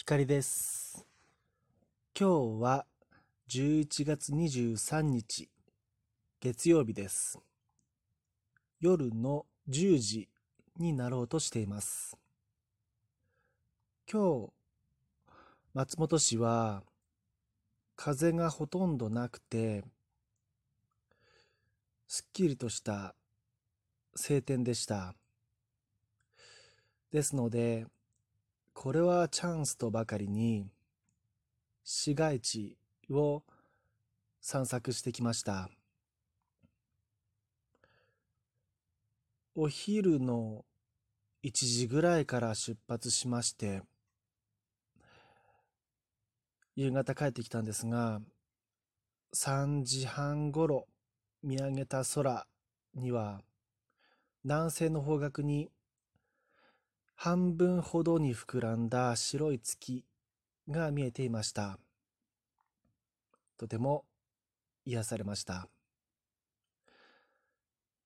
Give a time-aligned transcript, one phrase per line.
[0.00, 1.04] 光です。
[2.18, 2.86] 今日は
[3.50, 5.50] 11月23日
[6.40, 7.38] 月曜日です。
[8.80, 10.28] 夜の10時
[10.78, 12.16] になろうとしています。
[14.10, 14.52] 今日、
[15.74, 16.82] 松本市は
[17.94, 19.84] 風がほとんどなくて、
[22.08, 23.14] すっきりとした
[24.16, 25.14] 晴天でした。
[27.12, 27.86] ですので、
[28.72, 30.70] これはチャンスとばかりに
[31.84, 32.76] 市街地
[33.10, 33.42] を
[34.40, 35.70] 散策してきました。
[39.54, 40.64] お昼の
[41.42, 43.82] 1時ぐらいから出発しまして、
[46.76, 48.20] 夕方帰ってきたんですが、
[49.34, 50.86] 3時半ごろ
[51.42, 52.46] 見上げた空
[52.94, 53.42] には、
[54.44, 55.70] 南西の方角に
[57.22, 60.06] 半分ほどに膨らんだ白い月
[60.70, 61.78] が見えていました。
[63.58, 64.06] とても
[64.86, 65.68] 癒されました。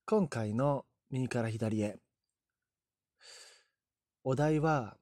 [0.05, 1.97] 今回の右から左へ。
[4.25, 4.97] お題は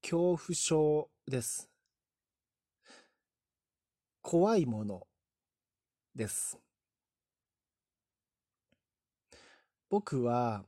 [0.00, 1.68] 恐怖症です。
[4.22, 5.08] 怖いもの
[6.14, 6.60] です。
[9.90, 10.64] 僕は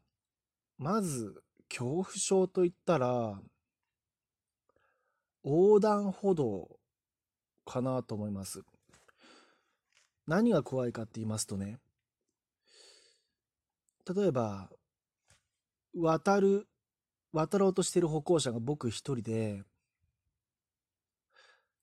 [0.77, 3.41] まず恐怖症といったら
[5.45, 6.69] 横断歩道
[7.65, 8.63] かなと思います。
[10.27, 11.79] 何が怖いかって言いますとね
[14.13, 14.69] 例えば
[15.95, 16.67] 渡る
[17.33, 19.63] 渡ろうとしている歩行者が僕一人で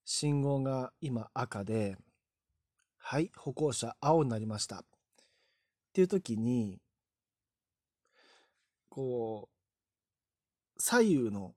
[0.05, 1.95] 信号が今赤で
[2.97, 4.79] はい歩行者青になりましたっ
[5.93, 6.79] ていう時に
[8.89, 9.62] こう
[10.77, 11.53] 左右の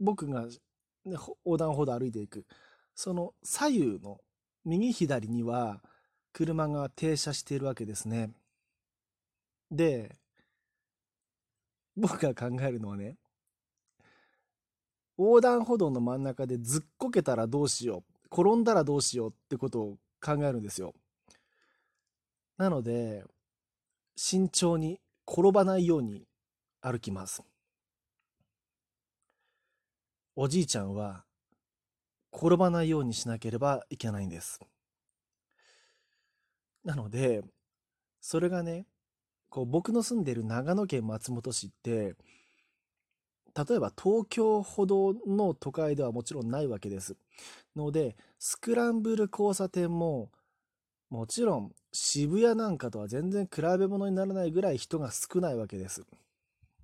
[0.00, 2.46] 僕が、ね、横断歩道歩いていく
[2.94, 4.18] その左右の
[4.64, 5.82] 右左には
[6.32, 8.30] 車が停車しているわけですね。
[9.70, 10.16] で
[11.96, 13.16] 僕が考えるのはね
[15.18, 20.94] 横断歩道の真ん中でずっこけたらどうしよう転んだらどうしようってことを考えるんですよ。
[22.56, 23.24] なので
[24.16, 26.26] 慎重に転ばないように
[26.80, 27.42] 歩きます。
[30.34, 31.24] おじいちゃんは
[32.34, 34.60] 転ばないようにしなければいけないんです。
[36.84, 37.42] なので、
[38.20, 38.86] それがね、
[39.50, 42.14] こう僕の住んでいる長野県松本市って、
[43.54, 47.16] 例えば東京ほどの都会ではもちろんないわけです。
[47.76, 50.30] ので、スクランブル交差点も、
[51.10, 56.06] もちろん渋谷なんかとは全然比べ物にならないぐらい人が少ないわけです。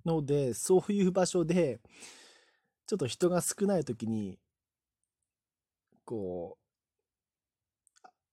[0.05, 1.79] ので、そういう場所で、
[2.89, 4.39] ちょっと人が少ない時に、
[6.05, 6.57] こ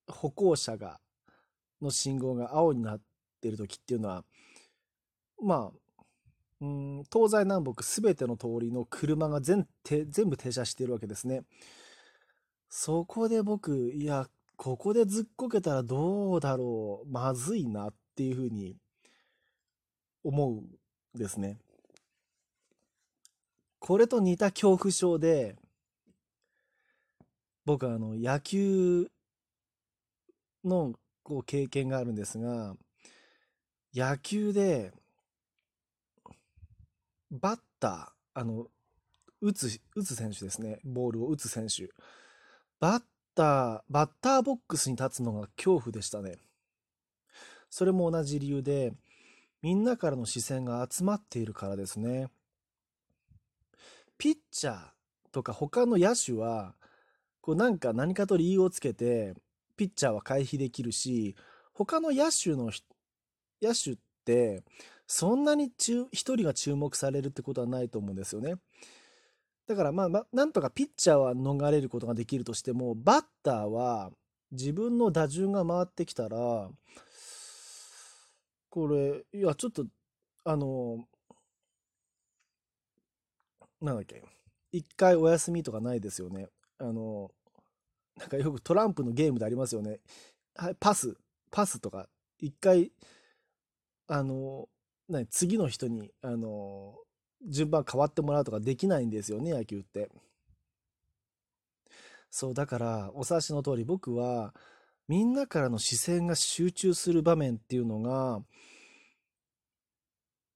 [0.08, 0.98] う、歩行者が、
[1.82, 3.00] の信号が青になっ
[3.42, 4.24] てる時っていうのは、
[5.42, 6.04] まあ、
[6.62, 11.42] うん、東西南北すべての通りの車が全全部停車してるわけですね。
[12.70, 18.78] そこで僕、いや、ここでずっこけたらどうだろう、まずいなっていうふうに
[20.24, 20.64] 思うん
[21.14, 21.58] ですね。
[23.78, 25.56] これと似た恐怖症で、
[27.64, 29.10] 僕はあの野球
[30.64, 32.74] のこう経験があるんですが、
[33.94, 34.92] 野球で
[37.30, 38.66] バッター、あの、
[39.40, 40.78] 打つ、打つ選手ですね。
[40.84, 41.90] ボールを打つ選手。
[42.80, 43.02] バッ
[43.34, 46.38] ター、バッターボックスに立つのが恐怖でしたね。
[47.68, 48.92] それも同じ理由で、
[49.62, 52.28] みんなからの視線が集まっているからですね。
[54.18, 54.78] ピッチャー
[55.32, 56.74] とか他の野手は、
[57.40, 59.34] こうなんか何かと理由をつけて、
[59.76, 61.36] ピッチャーは回避できるし、
[61.72, 62.70] 他の野手の
[63.62, 64.62] 野手って、
[65.06, 68.54] そんなに一人が注目されるってことはないと思うんですよね。
[69.66, 74.10] だからまあ、まあ、なんとかピッチャーは逃れることができるとしても、バッターは
[74.52, 76.70] 自分の打順が回ってきたら、
[78.70, 79.86] これ、いや、ちょっと、
[80.44, 81.06] あの、
[83.80, 84.22] なんだっけ、
[84.72, 86.48] 一回お休みとかないですよね。
[86.78, 87.30] あの、
[88.16, 90.00] なんかよくトランプのゲームでありますよね。
[90.54, 91.16] はい、パス、
[91.50, 92.08] パスとか、
[92.38, 92.92] 一回、
[94.08, 94.68] あの、
[95.08, 96.94] 何次の人に、あの、
[97.46, 100.10] 順番変わってもらうとかできないんですよね、野球って。
[102.30, 104.54] そう、だから、お察しの通り、僕は、
[105.08, 108.42] みんなからの視線が集中する場面っていうのが、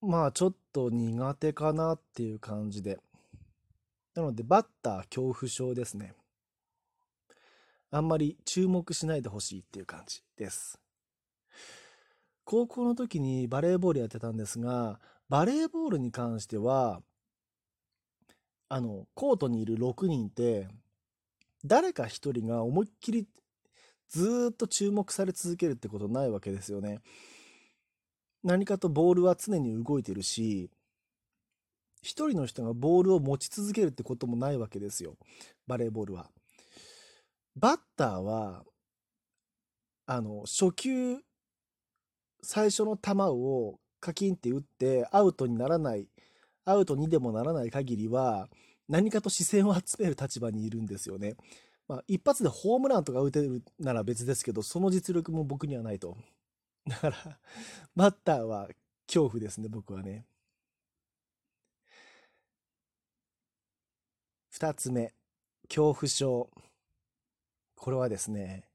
[0.01, 2.99] まあ、ちょっと苦手かなっていう感じで。
[4.15, 6.13] なので、バッター恐怖症ですね。
[7.91, 10.79] あんまり注目しないでほしいっていう感じです。
[12.43, 14.99] 高校の時にバレーボールやってたんですが、
[15.29, 17.01] バレーボールに関しては、
[18.67, 20.67] あの、コートにいる6人って、
[21.63, 23.27] 誰か1人が思いっきり
[24.09, 26.99] ずっと注目され続けるってことないわけですよね。
[28.43, 30.69] 何かとボールは常に動いてるし、
[32.01, 35.17] 一人の人がボールを持ち続けるってこともないわけですよ。
[35.67, 36.29] バレーボールは。
[37.55, 38.63] バッターは、
[40.05, 41.17] あの、初球、
[42.41, 46.07] 最初の球をカキンって打ってアウトにならない、
[46.65, 48.49] アウトにでもならない限りは、
[48.89, 51.35] 何かと視線を集める立場にいるんですよね。
[51.87, 56.17] まあ、一発でホームランとか打てるなら別ですけど、その実力も僕にはないと。
[56.87, 57.39] だから、
[57.95, 58.69] バッターは
[59.07, 60.25] 恐怖ですね、僕はね。
[64.61, 65.11] 二つ目、
[65.63, 66.47] 恐怖症。
[67.73, 68.69] これはですね、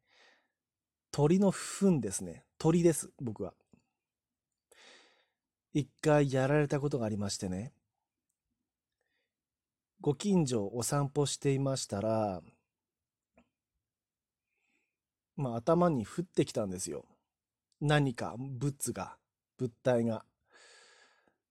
[1.13, 2.45] 鳥の糞ですね。
[2.59, 3.55] 鳥です、僕は。
[5.73, 7.73] 一回やられたことがありましてね。
[10.01, 12.43] ご近所お散歩していましたら、
[15.37, 17.05] まあ頭に降ってきたんですよ。
[17.81, 19.17] 何か物が、
[19.57, 20.25] 物体が。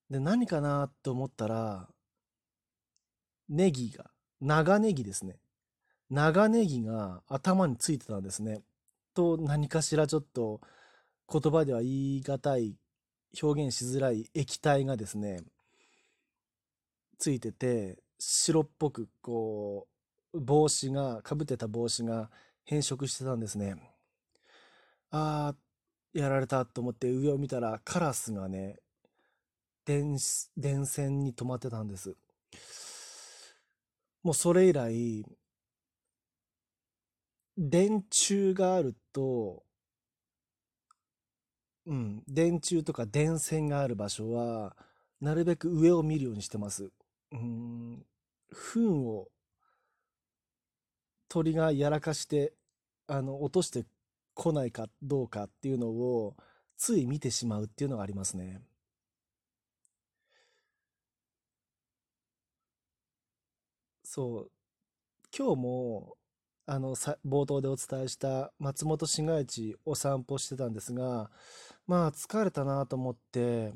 [0.09, 1.87] で、何かなと思ったら、
[3.47, 4.11] ネギが、
[4.45, 5.37] 長ネギですね。
[6.11, 8.61] 長ネギが頭についてたんですね。
[9.15, 10.61] と、何かしらちょっと
[11.31, 12.75] 言葉では言い難い、
[13.41, 15.41] 表現しづらい液体がですね、
[17.17, 19.87] ついてて、白っぽく、こ
[20.33, 22.29] う、帽子が、かぶってた帽子が
[22.65, 23.75] 変色してたんですね。
[25.09, 28.77] あー、やられたと思って上を見たらカラスがね、
[29.85, 30.19] 電、
[30.55, 32.15] 電線に止まってたんです。
[34.25, 35.23] もうそれ以来、
[37.55, 39.63] 電柱があると、
[41.85, 44.75] うん、電柱とか電線がある場所は、
[45.21, 46.89] なるべく上を見るようにしてます。
[47.33, 48.03] うん、
[48.51, 49.27] 糞を
[51.29, 52.55] 鳥がやらかして、
[53.05, 53.85] あの、落として
[54.33, 56.35] 来ないかどうかっていうのを
[56.77, 58.63] つい見てしまうっていうのがありますね。
[64.15, 64.51] そう。
[65.37, 66.15] 今日も、
[66.65, 71.29] あのさ、冒頭でお伝えした松本市街地を散歩してたんですが、
[71.85, 73.73] まあ疲れたなと思って、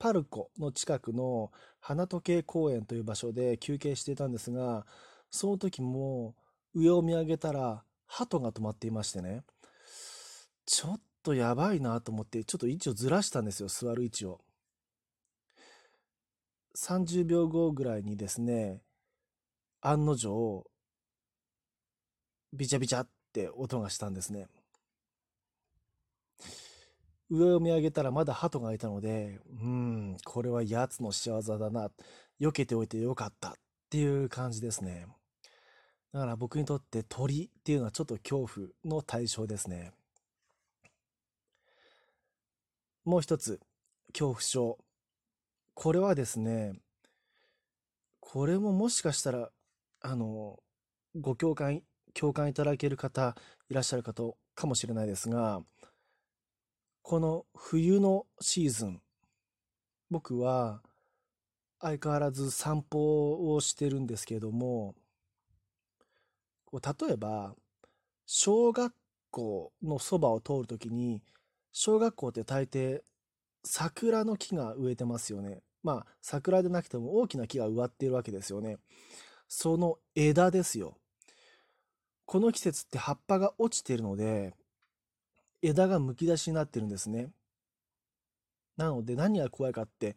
[0.00, 4.84] パルコの近くの花時計公園という場所で休憩していたんですが、
[5.30, 6.34] その時も
[6.74, 9.44] 上を見上げたら鳩が止まっていましてね、
[10.66, 14.40] ちょっとやばいなと思って、ちょっと位置をずらしたんですよ、座る位置を。
[16.76, 18.82] 30秒後ぐらいにですね、
[19.80, 20.64] 案の定、
[22.52, 24.48] ビチャビチャって音がしたんですね。
[27.30, 31.90] 上を見上げたらまだ鳩がいたので、うん、これは奴の仕業だな。
[32.40, 33.52] 避けておいてよかったっ
[33.90, 35.06] ていう感じですね。
[36.12, 39.92] だから僕にとって鳥っていうのはちょっと恐怖の対象ですね。
[43.04, 43.60] もう一つ、
[44.12, 44.78] 恐怖症。
[45.74, 46.72] これはですね、
[48.20, 49.50] これももしかしたら、
[50.00, 50.58] あの、
[51.16, 51.82] ご共感、
[52.14, 53.36] 共感いただける方
[53.68, 55.62] いらっしゃる方かもしれないですが、
[57.02, 59.02] この冬のシーズン、
[60.10, 60.80] 僕は
[61.80, 64.94] 相変わらず散歩をしてるんですけれども、
[66.72, 67.54] 例えば、
[68.26, 68.94] 小学
[69.30, 71.22] 校のそばを通るときに、
[71.72, 73.02] 小学校って大抵
[73.64, 75.62] 桜の木が植えてますよね。
[75.82, 78.78] まあ、桜でなくても大きな木が植わっているわけですよね。
[79.48, 80.96] その枝ですよ。
[82.26, 84.54] この季節って葉っぱが落ちているので、
[85.62, 87.30] 枝がむき出しになってるんですね。
[88.76, 90.16] なので何が怖いかって、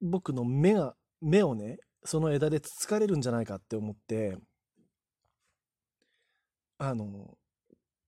[0.00, 4.36] 僕の目が、目をね、その枝でつつかれるんじゃないかって思って、
[6.78, 7.38] あの、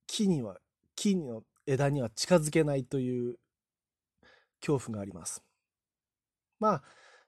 [0.07, 0.59] 木には、
[0.95, 3.39] 木の枝には近づけないという
[4.67, 5.43] 恐怖があります。
[6.59, 6.83] まあ、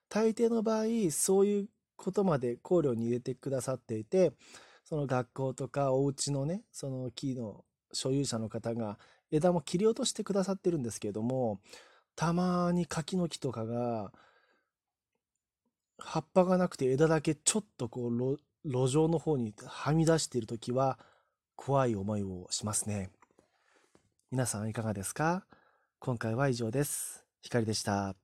[0.08, 4.32] 大抵の場合、そういうことまで考慮に入れてくださっていて、
[4.84, 8.98] その学校とかお家のね、その木の所有者の方が
[9.30, 11.60] 枝も切り落としてくださってるんですけれども、
[12.16, 14.12] たまに柿の木とかが、
[15.98, 20.98] 葉っぱがなくて枝だけちょっとこう路上の方にはみ出している時は、
[21.54, 23.10] 怖い思いをしますね。
[24.30, 25.44] 皆さんいかがですか？
[25.98, 27.27] 今回は以上です。
[27.42, 28.16] 光でした。